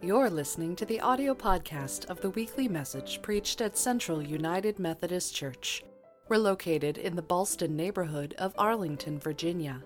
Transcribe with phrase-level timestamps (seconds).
[0.00, 5.34] You're listening to the audio podcast of the weekly message preached at Central United Methodist
[5.34, 5.82] Church.
[6.28, 9.82] We're located in the Ballston neighborhood of Arlington, Virginia.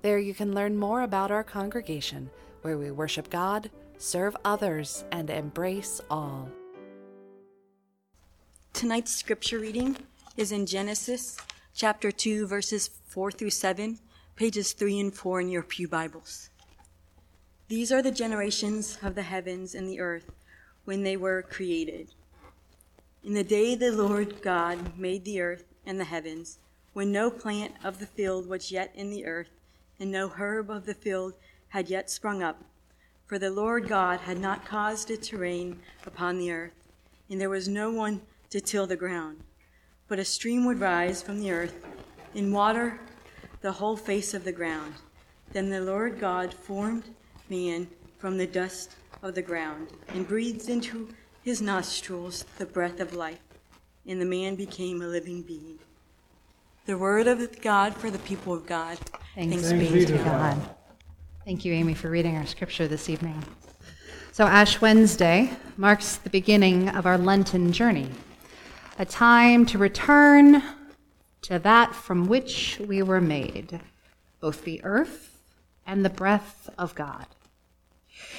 [0.00, 2.30] There you can learn more about our congregation,
[2.62, 6.48] where we worship God, serve others, and embrace all.
[8.72, 9.96] Tonight's scripture reading
[10.36, 11.36] is in Genesis
[11.72, 13.98] chapter 2, verses 4 through 7,
[14.34, 16.50] pages 3 and 4 in your Pew Bibles.
[17.68, 20.32] These are the generations of the heavens and the earth
[20.84, 22.14] when they were created.
[23.22, 26.58] In the day the Lord God made the earth and the heavens,
[26.92, 29.50] when no plant of the field was yet in the earth,
[30.00, 31.34] and no herb of the field
[31.68, 32.64] had yet sprung up,
[33.26, 36.74] for the Lord God had not caused it to rain upon the earth,
[37.30, 39.38] and there was no one to till the ground.
[40.08, 41.86] But a stream would rise from the earth
[42.34, 43.00] and water
[43.62, 44.92] the whole face of the ground.
[45.52, 47.04] Then the Lord God formed
[47.48, 51.08] man from the dust of the ground and breathed into
[51.42, 53.40] his nostrils the breath of life,
[54.06, 55.78] and the man became a living being.
[56.84, 58.98] The word of God for the people of God.
[59.34, 60.18] Thanks, Thanks be to.
[60.18, 60.60] God.
[61.46, 63.42] Thank you, Amy, for reading our scripture this evening.
[64.30, 68.10] So, Ash Wednesday marks the beginning of our Lenten journey
[68.98, 70.62] a time to return
[71.42, 73.80] to that from which we were made,
[74.40, 75.42] both the earth
[75.86, 77.26] and the breath of God.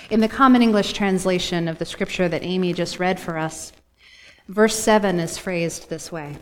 [0.10, 3.74] In the Common English translation of the scripture that Amy just read for us,
[4.48, 6.38] verse 7 is phrased this way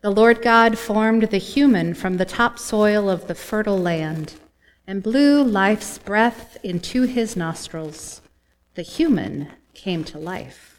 [0.00, 4.34] The Lord God formed the human from the topsoil of the fertile land
[4.86, 8.20] and blew life's breath into his nostrils.
[8.74, 10.73] The human came to life.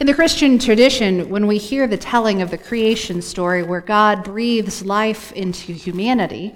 [0.00, 4.24] In the Christian tradition, when we hear the telling of the creation story where God
[4.24, 6.52] breathes life into humanity,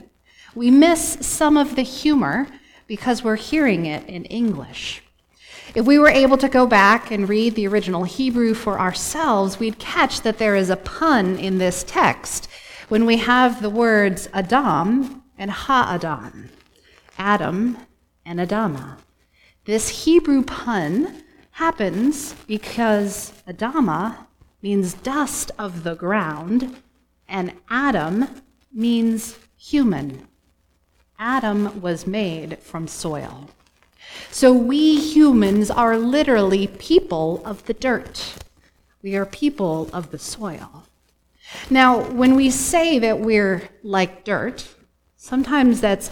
[0.56, 2.48] we miss some of the humor
[2.88, 5.02] because we're hearing it in English.
[5.72, 9.78] If we were able to go back and read the original Hebrew for ourselves, we'd
[9.78, 12.48] catch that there is a pun in this text
[12.88, 16.48] when we have the words Adam and Ha-Adam,
[17.16, 17.76] Adam
[18.26, 18.96] and Adama.
[19.64, 21.22] This Hebrew pun
[21.58, 24.16] happens because Adama
[24.62, 26.76] means dust of the ground,
[27.28, 28.28] and Adam
[28.72, 30.28] means human.
[31.18, 33.50] Adam was made from soil.
[34.30, 38.34] So we humans are literally people of the dirt.
[39.02, 40.84] We are people of the soil.
[41.68, 44.68] Now, when we say that we're like dirt,
[45.16, 46.08] sometimes that's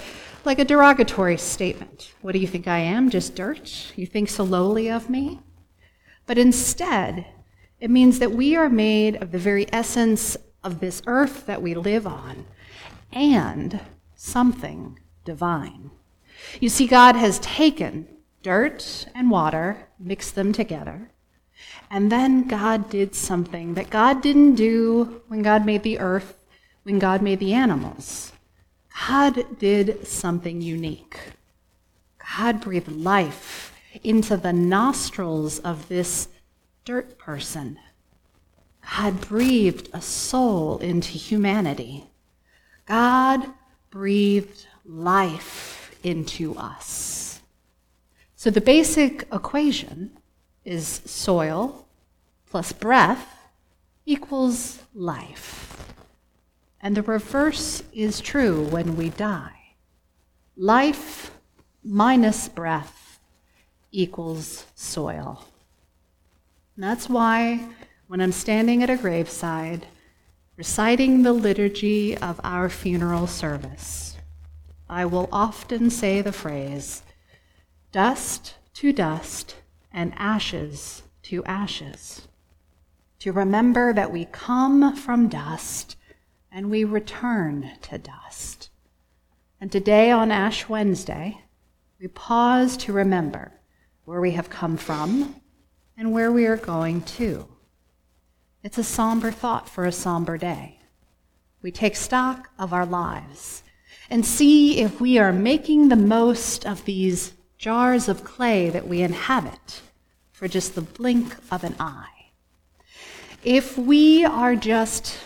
[0.46, 2.12] like a derogatory statement.
[2.22, 3.10] What do you think I am?
[3.10, 3.92] Just dirt?
[3.96, 5.40] You think so lowly of me?
[6.24, 7.26] But instead,
[7.80, 11.74] it means that we are made of the very essence of this earth that we
[11.74, 12.46] live on
[13.12, 13.80] and
[14.14, 15.90] something divine.
[16.60, 18.06] You see, God has taken
[18.42, 21.10] dirt and water, mixed them together,
[21.90, 26.38] and then God did something that God didn't do when God made the earth,
[26.84, 28.32] when God made the animals.
[28.96, 31.18] God did something unique.
[32.36, 36.28] God breathed life into the nostrils of this
[36.84, 37.78] dirt person.
[38.96, 42.04] God breathed a soul into humanity.
[42.86, 43.46] God
[43.90, 47.40] breathed life into us.
[48.34, 50.18] So the basic equation
[50.64, 51.86] is soil
[52.46, 53.38] plus breath
[54.04, 55.94] equals life.
[56.80, 59.74] And the reverse is true when we die.
[60.56, 61.30] Life
[61.82, 63.18] minus breath
[63.92, 65.44] equals soil.
[66.74, 67.68] And that's why
[68.06, 69.86] when I'm standing at a graveside,
[70.56, 74.16] reciting the liturgy of our funeral service,
[74.88, 77.02] I will often say the phrase,
[77.92, 79.56] dust to dust
[79.92, 82.28] and ashes to ashes,
[83.18, 85.96] to remember that we come from dust
[86.50, 88.70] and we return to dust.
[89.60, 91.40] And today on Ash Wednesday,
[91.98, 93.52] we pause to remember
[94.04, 95.36] where we have come from
[95.96, 97.48] and where we are going to.
[98.62, 100.78] It's a somber thought for a somber day.
[101.62, 103.62] We take stock of our lives
[104.10, 109.02] and see if we are making the most of these jars of clay that we
[109.02, 109.82] inhabit
[110.32, 112.30] for just the blink of an eye.
[113.42, 115.25] If we are just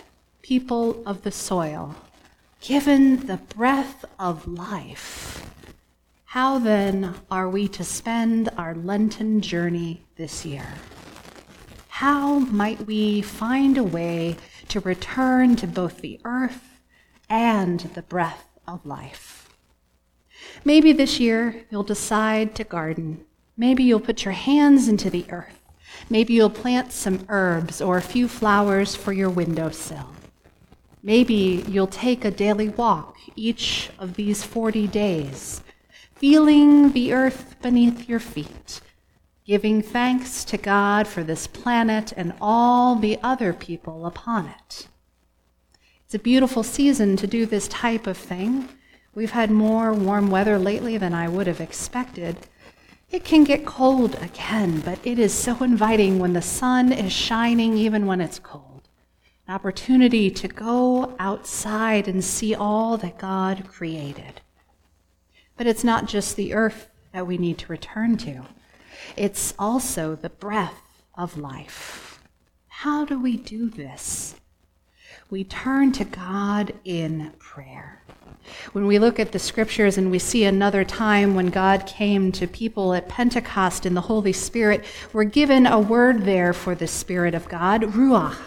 [0.51, 1.95] people of the soil,
[2.59, 5.49] given the breath of life,
[6.25, 10.67] how then are we to spend our Lenten journey this year?
[12.01, 14.35] how might we find a way
[14.67, 16.81] to return to both the earth
[17.29, 19.47] and the breath of life?
[20.65, 23.23] Maybe this year you'll decide to garden.
[23.55, 25.61] Maybe you'll put your hands into the earth.
[26.09, 30.09] Maybe you'll plant some herbs or a few flowers for your windowsill.
[31.03, 35.63] Maybe you'll take a daily walk each of these 40 days,
[36.15, 38.81] feeling the earth beneath your feet,
[39.43, 44.87] giving thanks to God for this planet and all the other people upon it.
[46.05, 48.69] It's a beautiful season to do this type of thing.
[49.15, 52.37] We've had more warm weather lately than I would have expected.
[53.09, 57.75] It can get cold again, but it is so inviting when the sun is shining,
[57.75, 58.70] even when it's cold.
[59.51, 64.39] Opportunity to go outside and see all that God created.
[65.57, 68.43] But it's not just the earth that we need to return to,
[69.17, 72.23] it's also the breath of life.
[72.69, 74.35] How do we do this?
[75.29, 78.03] We turn to God in prayer.
[78.71, 82.47] When we look at the scriptures and we see another time when God came to
[82.47, 87.35] people at Pentecost in the Holy Spirit, we're given a word there for the Spirit
[87.35, 88.37] of God, Ruach.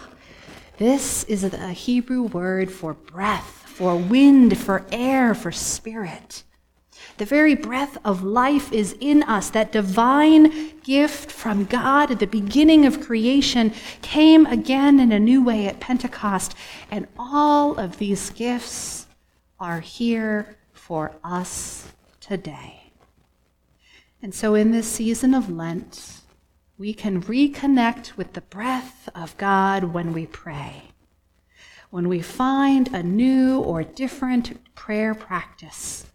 [0.77, 6.43] This is a Hebrew word for breath, for wind, for air, for spirit.
[7.17, 9.49] The very breath of life is in us.
[9.49, 15.41] That divine gift from God at the beginning of creation came again in a new
[15.41, 16.55] way at Pentecost.
[16.91, 19.07] And all of these gifts
[19.59, 21.87] are here for us
[22.19, 22.91] today.
[24.21, 26.21] And so, in this season of Lent,
[26.77, 30.83] we can reconnect with the breath of God when we pray.
[31.89, 36.05] When we find a new or different prayer practice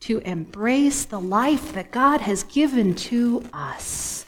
[0.00, 4.26] to embrace the life that God has given to us,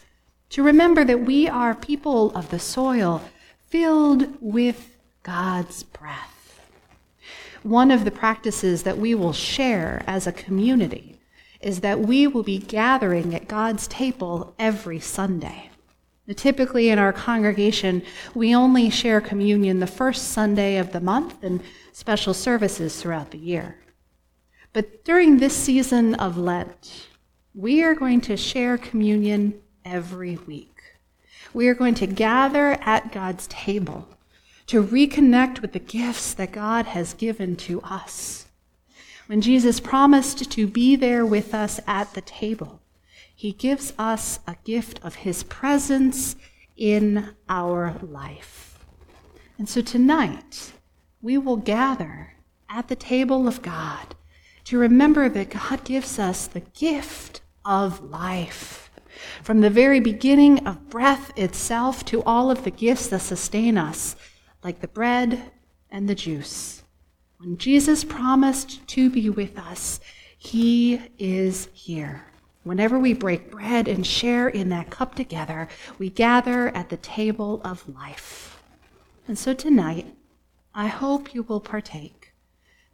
[0.51, 3.23] to remember that we are people of the soil
[3.69, 6.37] filled with God's breath
[7.67, 11.16] one of the practices that we will share as a community
[11.61, 15.71] is that we will be gathering at God's table every Sunday.
[16.35, 18.03] Typically, in our congregation,
[18.35, 21.63] we only share communion the first Sunday of the month and
[21.93, 23.77] special services throughout the year.
[24.73, 27.07] But during this season of Lent,
[27.55, 30.83] we are going to share communion every week.
[31.55, 34.09] We are going to gather at God's table
[34.67, 38.46] to reconnect with the gifts that God has given to us.
[39.27, 42.81] When Jesus promised to be there with us at the table,
[43.35, 46.37] he gives us a gift of his presence
[46.77, 48.79] in our life.
[49.59, 50.73] And so tonight,
[51.21, 52.35] we will gather
[52.69, 54.15] at the table of God
[54.65, 58.91] to remember that God gives us the gift of life.
[59.43, 64.15] From the very beginning of breath itself to all of the gifts that sustain us,
[64.63, 65.51] like the bread
[65.91, 66.85] and the juice.
[67.39, 70.01] When Jesus promised to be with us,
[70.39, 72.25] he is here.
[72.65, 75.69] Whenever we break bread and share in that cup together,
[75.99, 78.63] we gather at the table of life.
[79.29, 80.17] And so tonight,
[80.75, 82.33] I hope you will partake,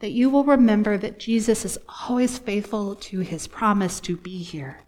[0.01, 1.79] that you will remember that Jesus is
[2.09, 4.81] always faithful to his promise to be here,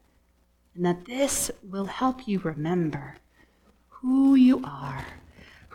[0.75, 3.19] and that this will help you remember
[3.89, 5.07] who you are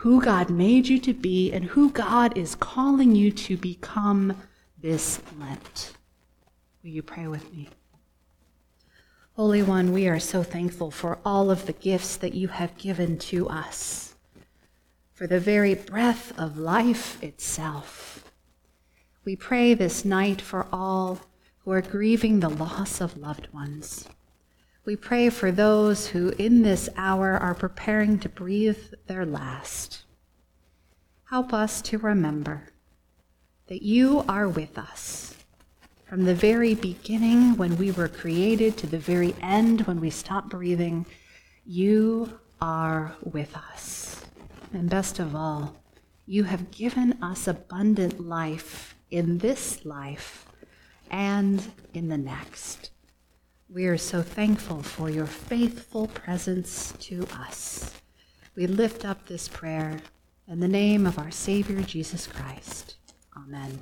[0.00, 4.34] who God made you to be and who God is calling you to become
[4.80, 5.92] this Lent.
[6.82, 7.68] Will you pray with me?
[9.36, 13.18] Holy One, we are so thankful for all of the gifts that you have given
[13.18, 14.14] to us,
[15.12, 18.24] for the very breath of life itself.
[19.26, 21.20] We pray this night for all
[21.58, 24.08] who are grieving the loss of loved ones.
[24.90, 30.02] We pray for those who in this hour are preparing to breathe their last.
[31.26, 32.64] Help us to remember
[33.68, 35.36] that you are with us
[36.08, 40.50] from the very beginning when we were created to the very end when we stop
[40.50, 41.06] breathing.
[41.64, 44.24] You are with us.
[44.72, 45.76] And best of all,
[46.26, 50.46] you have given us abundant life in this life
[51.12, 51.62] and
[51.94, 52.90] in the next.
[53.72, 57.94] We are so thankful for your faithful presence to us.
[58.56, 60.00] We lift up this prayer
[60.48, 62.96] in the name of our Savior Jesus Christ.
[63.36, 63.78] Amen.